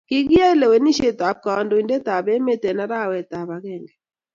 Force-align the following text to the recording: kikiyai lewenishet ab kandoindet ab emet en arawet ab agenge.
kikiyai 0.09 0.59
lewenishet 0.61 1.19
ab 1.29 1.37
kandoindet 1.45 2.05
ab 2.17 2.25
emet 2.35 2.63
en 2.69 2.79
arawet 2.85 3.31
ab 3.39 3.49
agenge. 3.55 3.93